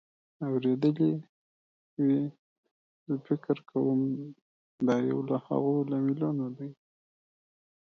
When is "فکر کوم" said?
3.27-3.99